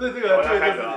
[0.00, 0.88] 这个这个就是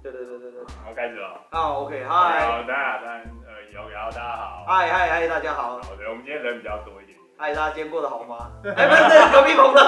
[0.00, 1.40] 对对对对对，好，开始了。
[1.50, 3.08] 好，OK，嗨，好，大家三
[3.48, 4.64] 二一，OK，好，大家好。
[4.68, 5.80] 嗨嗨嗨，大家好。
[5.82, 7.18] 好的，我们今天人比较多一点。
[7.36, 8.52] 嗨，大家今天过得好吗？
[8.76, 9.82] 哎，不是，隔壁棚的。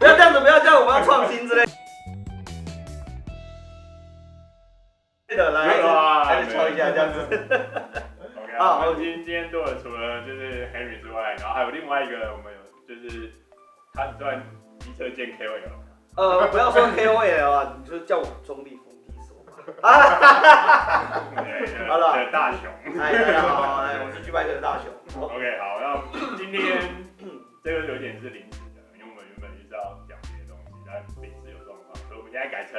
[0.00, 1.64] 不要这样子，不要这样，我们要创新之类。
[5.28, 5.80] 记得来，
[6.24, 7.20] 还是敲一下这样子。
[8.42, 13.30] OK，好，我们今今天做的除了就是 Henry 之外，然后还有另外一个，我们有就是
[13.92, 14.42] 他算
[14.80, 15.83] 机车界 KOL。
[16.16, 19.52] 呃，不要说 KOL 啊，你就叫我中立风低手嘛。
[19.82, 19.90] 啊，
[21.88, 24.86] 好了，大雄，哎，大家好，哎，我是 G-Bike 的大雄。
[25.20, 26.62] OK，好，那今天
[27.64, 32.78] 这个有点是临时的，因为我们原本就是要讲别的东西，但临时有状况，所以我们现在改成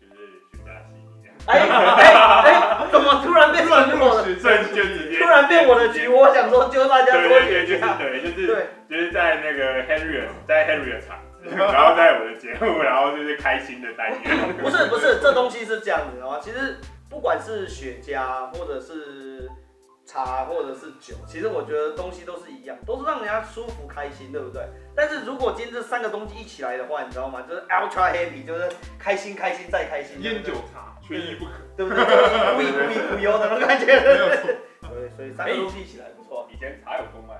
[0.00, 1.28] 就是雪茄系列。
[1.46, 4.24] 哎哎哎，怎么突然变成我的？
[4.40, 11.18] 瞬间直接突然变我的局，我想说就大家多雪茄，对，就是对，就是在那个 Henry 在 Henry 的场。
[11.54, 14.56] 然后在我的节目，然后就是开心的单元。
[14.58, 16.38] 不是不是，这东西是这样子的吗？
[16.42, 16.76] 其实
[17.08, 19.48] 不管是雪茄，或者是
[20.04, 24.62] 茶，或者是酒，其实我觉得东西都是一样，都是让人家舒服开心，对不对？
[24.94, 27.42] 但是如果今天这三个东西一起来的话，你知道吗？
[27.48, 30.20] 就是 ultra happy，就是开心开心再开心。
[30.22, 32.04] 烟酒茶缺一不可，对不对？
[32.04, 33.86] 无无无忧的那种感觉。
[33.86, 34.50] 没有错。
[34.82, 36.48] 对，所以三个东西一起来不错。
[36.54, 37.36] 以前茶有公卖。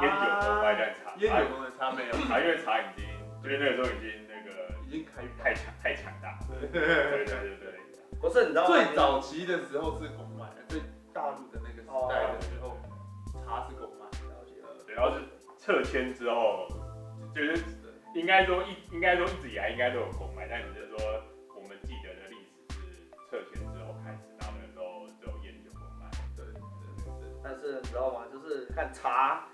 [0.00, 1.14] 烟酒公卖，但茶。
[1.18, 1.66] 烟酒公卖。
[1.76, 3.04] 茶没有，茶因为茶已经，
[3.42, 10.80] 就是那个时候已经那个已经开太强太强大，对对对对对，不是你知道最早期的时候是公卖，最
[11.12, 12.78] 大陆的那个时代的时候，
[13.44, 14.94] 茶是公卖，了解了。
[14.96, 15.22] 然后是
[15.58, 16.66] 撤迁之后，
[17.34, 17.62] 就是
[18.14, 20.96] 应该说一应该说一直以来应该都有公卖，但只是说
[21.54, 22.36] 我们记得的历
[22.70, 27.28] 史是撤迁之后开始，然后那个时候只有烟酒公卖，对对对对。
[27.44, 28.24] 但是你知道吗？
[28.32, 29.46] 就是看茶。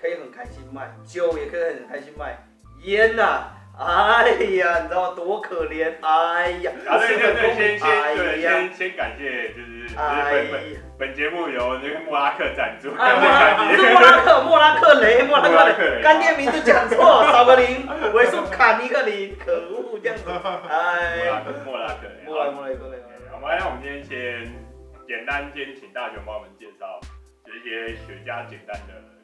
[0.00, 2.38] 可以很开心卖酒，也可以很开心卖
[2.84, 3.52] 烟呐、啊。
[3.78, 5.14] 哎呀，你知道？
[5.14, 5.92] 多可怜！
[6.02, 10.60] 哎呀，啊对对对，先先对先先感谢，就是本本
[10.98, 12.90] 本节目由那个莫拉克赞助。
[12.98, 20.24] 哎， 莫拉克，是莫拉克，莫拉克雷，莫拉克雷，干爹名字讲错，少个零，尾数砍一个零，可恶，这样子。
[20.68, 22.98] 哎，莫拉克，莫拉莫拉克雷。
[23.32, 24.52] 我们来，我们今天先
[25.08, 27.00] 简单先请大熊帮我们介绍，
[27.46, 29.19] 这些雪茄简单的。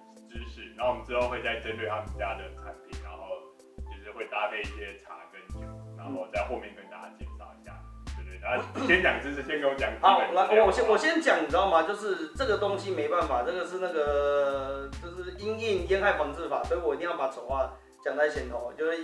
[0.56, 3.28] 知识，然后我们之后会再针对他们家的产品，然后
[3.76, 5.68] 就是会搭配一些茶跟酒，
[5.98, 7.76] 然后在后面跟大家介绍一下，
[8.16, 8.40] 对不对？
[8.40, 9.92] 然后 先讲知识，先跟我讲。
[10.00, 11.82] 好，来，我先我先讲，你知道吗？
[11.82, 17.70] 就是这个东西没办法，这个是那个就是因应烟害防治法，所以我一定要把丑话
[18.02, 18.98] 讲在前头，就是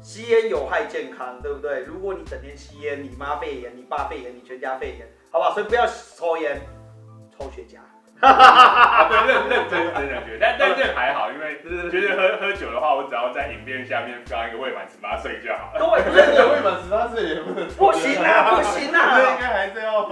[0.00, 1.82] 吸烟有害健康，对不对？
[1.84, 5.50] 如果你整天吸烟，你妈肺炎，你爸肺炎，你全家肺炎，好吧？
[5.52, 6.60] 所以不要抽烟，
[7.36, 7.78] 抽雪茄。
[8.94, 11.58] 啊，对，认认真真的觉得，但但这还好，因为
[11.90, 15.78] 就是喝喝酒的话，我只要在影片下面标一个未满十八岁就好了。
[15.78, 16.20] 对，不是
[16.54, 17.66] 未满十八岁也不能。
[17.74, 20.02] 不行啊，不行啊，这应该还是要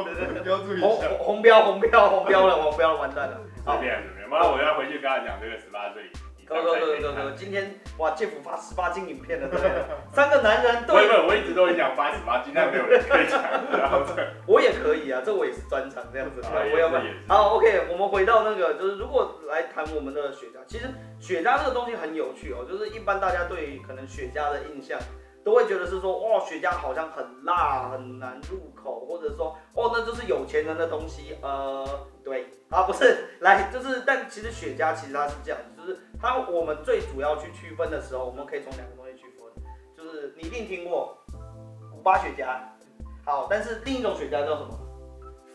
[0.42, 0.86] 标注一下。
[0.86, 3.38] 红红标红标红标了，红标了，完蛋了。
[3.64, 6.02] 好，这样子，没有，我要回去跟他讲这个十八岁。
[6.52, 9.70] 哥哥哥哥哥，今天哇，杰夫发十八禁影片了，对不 对？
[10.12, 11.08] 三个男人对。
[11.08, 13.42] 不不，我一直都很想发十八禁，但没有人可以讲。
[13.72, 14.02] 然后
[14.46, 16.42] 我也可以啊，这我也是专长这样子。
[16.42, 17.02] 我要不要？
[17.28, 20.86] 好，OK，我们回到那个，就是如果来谈我们的雪茄，其实
[21.18, 24.98] 雪茄这个东西很有趣哦，就是一般大家对可能雪茄的印象，
[25.44, 31.36] 都会觉得是说，哇，雪茄好像很辣，很难入口，或者说，哦，那就是有钱人的东西。
[31.42, 31.84] 呃，
[32.22, 39.64] 对，啊，不是，来， 就是，但其实雪茄其实它是这样，就是它我们最主要去区分的时候，我们可以从两个东西区分，
[39.96, 41.18] 就是你一定听过
[41.90, 42.58] 古巴雪茄，
[43.24, 44.78] 好，但是另一种雪茄叫什么？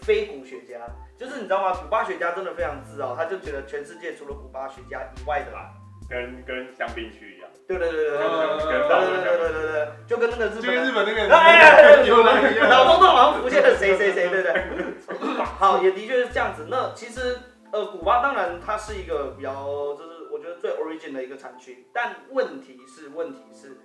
[0.01, 0.79] 非古雪茄，
[1.17, 1.73] 就是你知道吗？
[1.81, 5.73] 古巴雪茄真的非常自傲，他就觉得全世界除了古巴雪茄以外的啦，
[6.09, 7.36] 跟跟香槟区。
[7.65, 8.27] 对对对对对对
[8.67, 15.43] 对对对对，就跟那个日本，就跟日本那个，哎呀，脑中都好像浮现了谁谁谁，对不对？
[15.43, 16.67] 好，也的确是这样子。
[16.69, 17.39] 那其实
[17.71, 23.77] 呃，古巴当然它是一个比较，就是我觉得最 origin 的一个产区，但问题是问题是，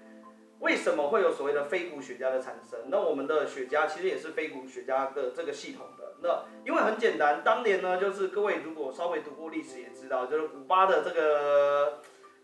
[0.60, 2.78] 为什么会有所谓的非古雪茄的产生？
[2.86, 6.04] 那我们的雪茄其实也是非古雪茄的这个系统的。
[6.22, 11.98] 那因为很简单，当年呢，就是各位如果稍微读过历史也知道，就是古巴的这个。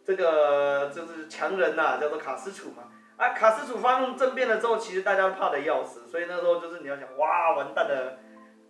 [0.09, 2.85] 这个就是强人呐、啊，叫做卡斯楚嘛。
[3.19, 8.17] 啊，卡斯楚发动政变了之后，其实大家怕得要死，所以那时候就是你要想，哇，完蛋了，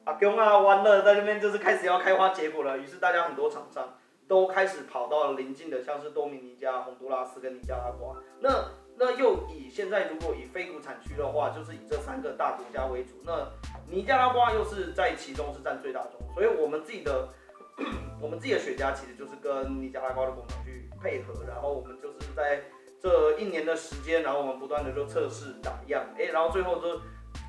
[0.05, 2.77] 阿公啊，完了，在那边就是开始要开花结果了。
[2.77, 3.97] 于是大家很多厂商
[4.27, 8.17] 都开始跑到了邻近的，像是多米尼加、洪都拉斯跟尼加拉瓜。
[8.41, 8.65] 那
[8.97, 13.11] 那又以现在如果以非古产区的话，就是以这三个大国家为主。
[13.25, 13.47] 那
[13.89, 17.29] 尼加拉瓜又是在其中是占最大宗，所以我们自己的
[18.21, 22.61] 我们自己的雪茄其实就是跟尼加拉瓜的工厂去配合，然后我们就是在
[23.01, 27.01] 这一年的时间，然后我们不断的就测试打样，哎，然后最后就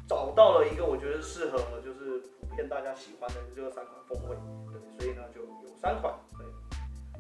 [0.08, 4.36] 找到了一个我觉得适合，就是普遍大家喜欢的这个三款风味，
[4.72, 6.46] 对，所以呢就有三款，对，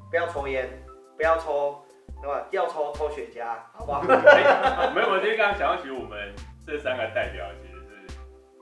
[0.09, 0.69] 不要抽烟，
[1.17, 1.83] 不要抽，
[2.21, 2.45] 对吧？
[2.51, 4.01] 要抽抽雪茄，好不好？
[4.93, 6.33] 没有，我今天刚刚想到，其实我们
[6.67, 8.07] 这三个代表其实是，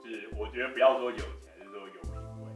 [0.04, 2.12] 就是我觉得不要说有钱，就是说有品
[2.44, 2.48] 味，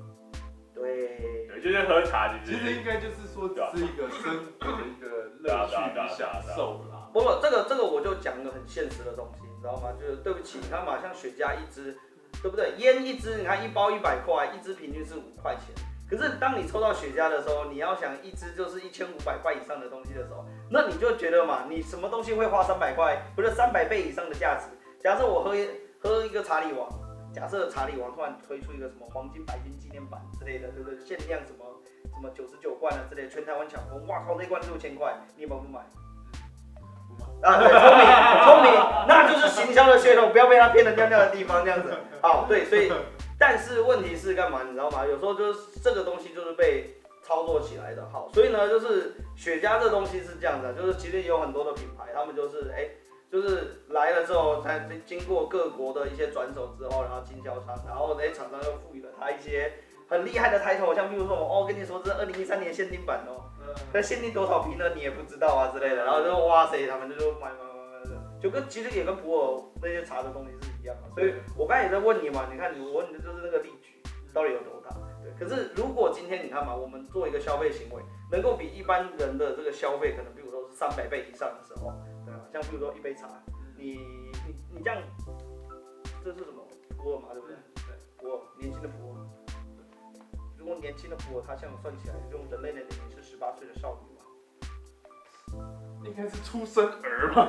[0.74, 7.10] 对，对，就是喝茶其实，其实应该就是说是一个生活的一个乐趣与享受啦。
[7.14, 9.90] 不不，这个这个我就讲一个很现实的东西，你知道吗？
[10.00, 11.96] 就是对不起，你看嘛，像雪茄一支，
[12.42, 12.74] 对不对？
[12.78, 15.76] 烟一支，你看一包一百块，一支平均是五块钱。
[16.10, 24.66] 可是当你抽到雪茄的时候，你要想一支就是一千五百块以上的东西的时候，那你就觉得嘛，你什么东西会花三百块，不是三百倍以上的价值？
[25.00, 25.68] 假设我喝一
[26.02, 26.90] 喝一个查理王，
[27.34, 31.00] 假设查理王突然推出一个什么黄金白金纪念版之类的，对不对？
[31.06, 31.66] 限量什么
[32.04, 35.80] 什么九十九罐啊之类，全台湾抢空，哇靠，那罐六千块，你买不买？
[37.42, 38.06] 啊，对，聪明，
[38.46, 38.72] 聪明，
[39.08, 41.92] 那就是行销的噱头，不要被他骗得尿尿的地方这样子。
[42.22, 42.92] 好，对，所以，
[43.40, 45.06] 但是问题是干嘛，你知道吗？
[45.06, 46.94] 有时候就是这个东西就是被
[47.24, 48.08] 操作起来的。
[48.12, 52.88] 好，所以呢，就是雪茄这东西是这样的，就是其实也有很多的品牌，他们就是哎，
[53.32, 59.72] 就是来了之后，才经过各国的一些转手之后，然后经销商，然后那些厂商又赋予了他一些
[60.10, 63.40] 很厉害的抬头，像比如说哦，跟你说这是二零一三年限定版哦。
[63.94, 64.90] 那限定多少瓶呢？
[64.94, 71.10] 你也不知道啊之类的，然后就哇塞，他们就说买买买买，就跟其实也跟普洱那些茶的东西是一样的。
[71.16, 74.94] 所以我刚才也在问你嘛，你看你我问你的就是那个例举到底有多大？
[75.24, 81.94] 对，可是如果今天你看嘛，我们做一个消费行为，能够比一般人的这个消费可能比如说是三百倍以上的时候？
[82.52, 83.28] 像比如说一杯茶，
[83.78, 84.00] 你
[84.46, 85.02] 你你这样，
[86.24, 86.62] 这是什么？
[86.98, 87.56] 普洱嘛，对不对？
[87.76, 89.16] 对，普洱，年轻的普洱。
[90.58, 94.22] 如果年轻的普洱，它这样算起来，用人类的年龄是十八岁的少女吗？
[96.04, 97.48] 应该是出生儿吧？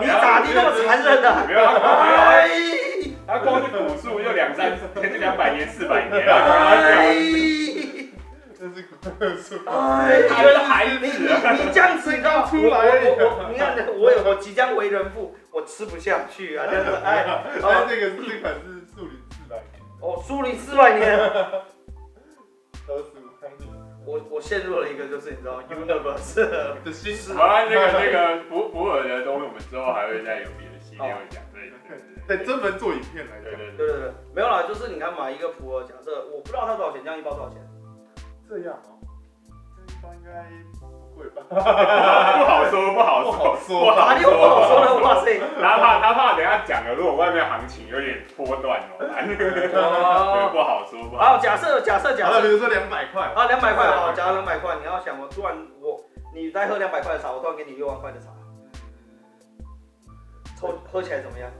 [0.00, 1.46] 你咋地那么残忍的？
[1.46, 2.48] 没有，哎，
[3.26, 6.32] 他光是古树就两三，就两百年、四百年了。
[8.80, 9.70] 哎，这是古树。
[9.70, 16.66] 哎，他是孩子，你你这样子，你知道出来我我你看我有我即将为人父，我吃不下去啊！
[16.68, 17.24] 这样子，哎，
[17.62, 19.20] 哎，这个这款是树林。
[20.00, 21.18] 哦，树林四百年，
[22.88, 23.04] 都是
[24.06, 26.36] 我我陷入了一个就是你知道，universe
[26.82, 27.34] 的心思。
[27.34, 31.42] 好啊，那个那个普普洱的东西，我们之后还会再有别的系列会讲。
[31.52, 33.44] 对对对，专门做影片来讲。
[33.44, 37.60] 对对对对，没有啦，就是你看买一个普洱，假设我不知道它多少钱，这样一包多少钱？
[38.50, 38.98] 这样哦，
[39.76, 40.28] 这一包应该。
[41.20, 41.54] 不
[42.44, 44.94] 好说，不好说，哪里有不好说的？
[45.04, 45.38] 哇塞！
[45.60, 51.16] 他怕他怕等下讲了，如果外面行情有点波段哦， 不好说。
[51.16, 56.00] 好，假设假设假设，比如说两百块啊，两百块好，假设两百块，你要想我突然我
[56.34, 58.30] 你再喝两百块的茶，我突然给你六万块的茶，
[60.58, 61.50] 抽喝起来怎么样？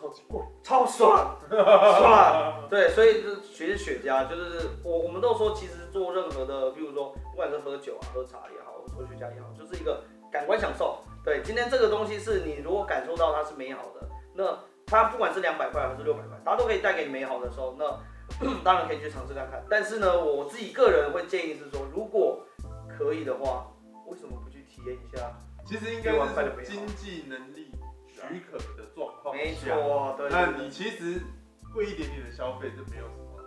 [0.00, 2.68] 超级贵，超爽，爽。
[2.70, 10.98] 对，所以就学雪茄，就是我我们都说，其实做任何的，比如说不管是喝酒啊、喝茶也好，或抽雪茄也好，就是一个感官享受。
[11.24, 14.56] 对，今天这个东西是你如果感受到它是美好的，那
[14.86, 17.98] 它不管是两百块还是六百块，它都可以带给你美好的时候，那
[18.62, 19.64] 当然可以去尝试看看。
[19.68, 22.40] 但是呢，我自己个人会建议是说，如果
[22.96, 23.66] 可以的话，
[24.06, 25.32] 为什么不去体验一下？
[25.66, 27.72] 其实应该是经济能力。
[28.20, 30.28] 许可的状况没错，对。
[30.30, 31.20] 那你其实
[31.74, 33.38] 贵一点点的消费就没有什么，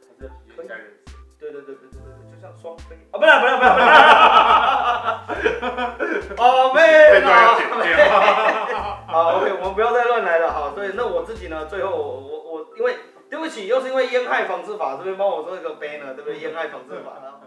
[0.00, 1.14] 还是体验一下人生。
[1.40, 5.40] 对对对对对对，就像双飞啊，不是不是不是不
[6.28, 6.44] 是， 哦
[6.74, 6.78] 妹
[7.24, 7.56] 啊，
[9.08, 10.70] 好 OK，我们不要再乱来了哈。
[10.74, 12.94] 所以那我自己呢，最后我我我因为
[13.30, 16.38] 对不起，又是因为烟害防治法这边帮我做一个 banner，对不对？
[16.40, 17.40] 烟害防治法呢，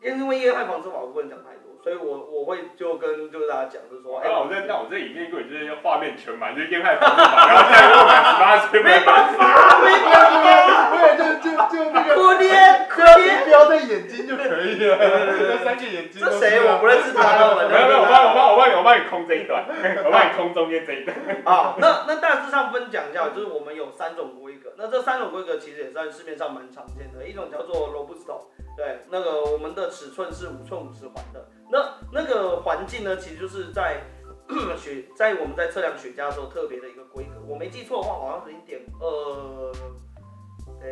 [0.00, 1.67] 因为烟害防治法我不能讲太多。
[1.82, 16.20] 所以我我会就跟就是大家讲，就是说，哎，我在那我这影片根本就是画面全满，就是烟害防治法，然后现在又满十八岁，没办法，没办法，对，就就就那个可怜可怜，标在眼睛就可以了，那三个眼睛。
[16.20, 16.60] 这谁？
[16.66, 19.64] 我不认识他了，没有没有，我帮我帮我帮你我帮你空这一段，
[20.04, 21.16] 我帮你空中间这一段。
[21.44, 28.46] 啊，那那大致上分讲一下，就是我们有三种规格，那这三种规格其实也在市面上蛮常见的，一种叫做 Robusto，
[28.78, 31.44] 对，那个我们的尺寸是五寸五十环的。
[31.68, 34.00] 那那个环境呢，其实就是在
[34.78, 37.40] 雪，在我们在测量雪茄的时候特别的一个规格。
[37.44, 39.72] 我没记错的话，好像是零点二，
[40.80, 40.86] 呃，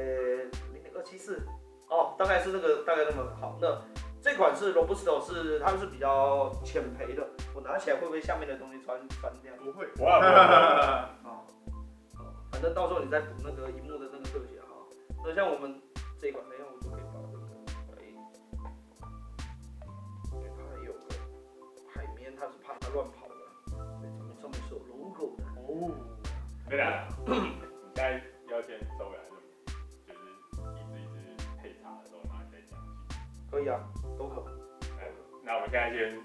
[0.75, 1.41] 零点二七四，
[1.89, 3.57] 哦，大概是那个大概那么好。
[3.63, 3.81] 那
[4.21, 7.25] 这款是 Robusto，是它是比较浅焙的。
[7.55, 9.53] 我拿起来会不会下面的东西穿穿掉？
[9.63, 10.11] 不会，不会。
[10.11, 11.09] 啊，
[12.51, 14.75] 反正到时候你再补那个荧幕的那个特写哈。
[15.25, 15.81] 那像我们
[16.21, 16.67] 这一款没有。
[26.69, 27.35] 对啊，你
[27.95, 29.23] 现在要先收回来，
[30.07, 30.19] 就是
[30.75, 32.77] 一支一支配茶的时候，然后再讲
[33.09, 33.39] 起。
[33.51, 33.81] 可以啊，
[34.19, 34.45] 都可。
[35.45, 36.21] 那我们现在先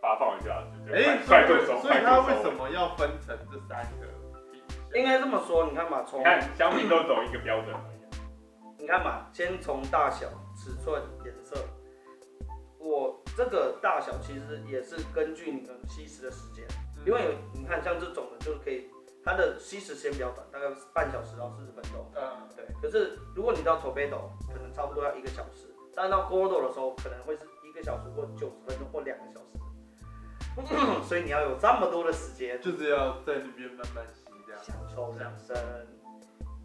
[0.00, 4.98] 发放一下，哎，快速收，所以它为什么要分成这三个？
[4.98, 7.98] 应该这么说，你看嘛，从你看香槟都走一个标准而已。
[8.78, 11.56] 你看嘛，先从大小、尺寸、颜色，
[12.78, 16.64] 我这个大小其实也是根据你们吸食的时间，
[17.04, 18.88] 因为有你看像这种的，就是可以
[19.28, 22.00] 它的吸食时间比较短，大概半小时到四十分钟。
[22.16, 22.64] 嗯，对。
[22.80, 29.60] 可是如果你到 Tobato，可能差不多要一个小时，但是到 Gordo 的时候，可能会是一个小时或九十分钟或两个小时。
[31.06, 35.54] 所以你要有这么多的时间，就是要在那边慢慢吸，这样享受人生，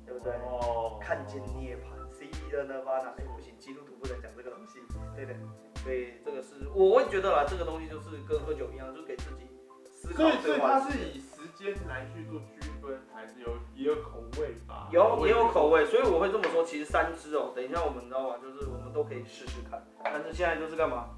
[0.06, 0.32] 对不对？
[0.48, 3.12] 哦，看见涅槃，See the Nirvana。
[3.18, 4.80] 哎，不行，基督徒不能讲这个东西，
[5.16, 5.36] 对的。
[5.84, 9.46] 所以这个是，我会觉得啦，这个东西就是跟喝酒一样，就是给自己
[9.86, 10.24] 思考。
[10.24, 14.88] 所以，所以它是以时间来去做区分，还是有也有口味吧？
[14.92, 16.64] 有也有口味，所以我会这么说。
[16.64, 18.36] 其实三支哦，等一下我们知道吗？
[18.42, 19.84] 就是我们都可以试试看。
[20.02, 21.10] 但是现在就是干嘛？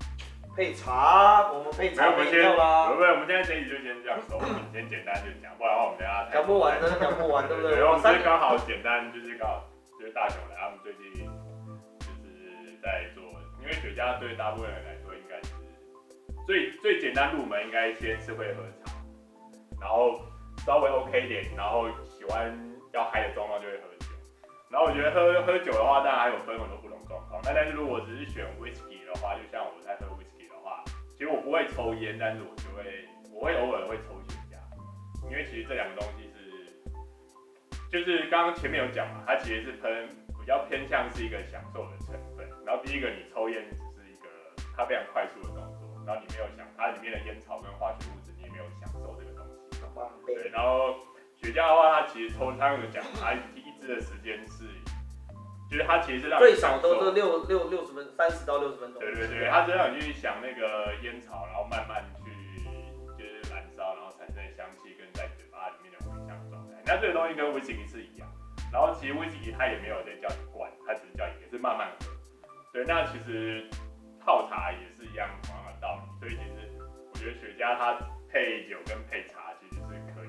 [0.56, 2.90] 配茶，我们配茶配掉啦。
[2.90, 7.78] 不不，我们现在这一集就先这样我们，先简单就讲，不然的话我们等下讲不完，真的讲不完，对不对？
[7.78, 9.62] 然后我们刚好简单，就是刚好
[10.00, 11.30] 就是大雄来，他们最近
[12.02, 13.22] 就是在做，
[13.62, 15.54] 因为雪茄对大部分人来说应该是
[16.48, 18.85] 最最简单入门，应该先是会喝茶，
[19.80, 20.20] 然后
[20.66, 22.52] 稍微 OK 一点，然后喜欢
[22.94, 24.06] 要嗨的状况就会喝酒。
[24.70, 27.42] 然后我觉得喝喝酒的话，当然还有分很多不同状况。
[27.44, 30.84] 那但是如果只是选 whisky 的话，就像我在喝 whisky 的话。
[31.18, 32.84] 其实我不会抽烟，但是我就会，
[33.32, 34.60] 我会偶尔会抽雪茄，
[35.30, 36.44] 因为其实这两个东西是，
[37.90, 40.10] 就是刚刚前面有讲嘛，它其实是喷
[40.42, 42.46] 比较偏向是一个享受的成分。
[42.66, 44.28] 然后第一个，你抽烟只是一个
[44.76, 48.15] 它非常快速的动作，然后你没有想它里面的烟草跟化学物
[50.28, 50.34] 西。
[50.34, 50.96] 对，然后
[51.36, 54.66] 雪茄的话，它其实抽，它有讲，它一支的时间是。
[55.68, 59.02] 就是它其实是让最少都是六六六十分，三十到六十分钟。
[59.02, 62.30] 对对对，它是让你去想那个烟草，然后慢慢去
[63.18, 66.78] 就是燃烧，然后产生香气跟在嘴巴里面的回香状态。
[66.86, 68.30] 那这个东西跟威士忌是一样，
[68.72, 72.14] 然后其实威士忌它也没有在叫你灌，它只是叫你也是慢慢喝。
[72.72, 73.68] 对，那其实
[74.24, 76.20] 泡茶也是一样同样的道理。
[76.20, 76.78] 所以其实
[77.12, 77.98] 我觉得雪茄它
[78.30, 79.50] 配酒跟配茶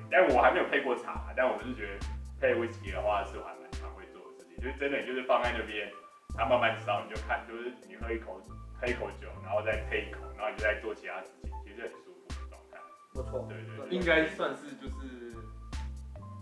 [0.09, 1.99] 但我还没有配过茶，但我是觉得
[2.39, 4.55] 配威士忌的话是还蛮常会做的事情。
[4.57, 5.89] 就是真的，就是放在那边，
[6.35, 8.39] 它慢慢烧，你就看，就是你喝一口，
[8.79, 12.77] 喝一口酒，然后再配一口，然后你就在做其他事情，其实很舒服的状态。
[13.13, 15.35] 不错，对对，应该算是就是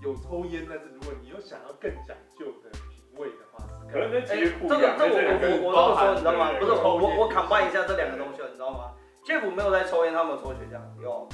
[0.04, 4.96] 有抽烟，但是如果你又想要更讲究的品味的话，可能跟其实不一样。
[5.00, 6.54] 这个这我我我这么说，你知道吗？
[6.60, 8.94] 不是我我我 combine 一下这两个东西，你知道吗
[9.26, 11.28] ？Jeff 没有在抽烟，他们抽雪茄，有。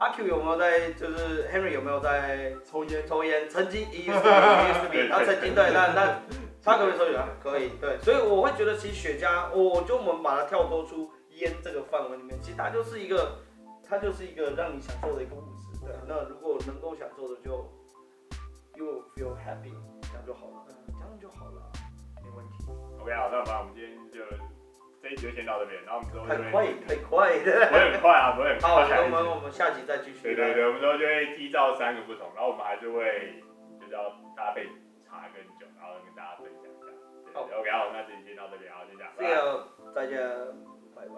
[0.00, 0.92] 阿 Q 有没有在？
[0.92, 3.06] 就是 Henry 有没有在抽烟？
[3.06, 6.22] 抽烟，曾经 一四一四比，他曾经对，那那
[6.64, 7.24] 他可不可以抽雪茄？
[7.42, 13.36] 可以，对，所以我会觉得其实雪茄，我就我们把它跳脱出烟这个范围里面，其实它就是一个，
[13.86, 15.42] 它就是一个让你享受的一个物
[15.74, 15.94] 质，对。
[16.08, 17.70] 那如果能够享受的就
[18.76, 20.64] ，you feel happy，这样就好了，
[20.98, 21.60] 这样就好了，
[22.24, 22.64] 没问题。
[23.02, 24.20] OK，好，那我们今天就。
[25.02, 28.68] 这一集就先到这边，然后我们之后太快太快的，不会很快啊，不会很快。
[28.68, 30.22] 好，我们我们下集再继续。
[30.22, 33.42] 对对对，我们之后就会依照三个不同，然后我们还是会
[33.80, 34.66] 就是要搭配
[35.08, 36.92] 茶跟酒，然后跟大家分享一下。
[37.32, 39.10] 好，OK，好，那这集先到这边，好，先这样。
[39.16, 39.64] See you，
[39.94, 40.20] 再见，
[40.94, 41.14] 拜拜。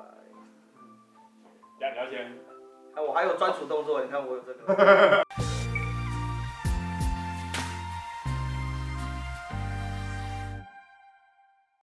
[1.80, 2.38] 这样你要先，
[2.94, 5.26] 哎，我还有专属动作，你看我有这个。